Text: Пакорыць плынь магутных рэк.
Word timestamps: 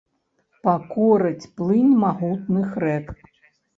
Пакорыць 0.67 1.49
плынь 1.59 1.93
магутных 2.05 2.67
рэк. 2.89 3.07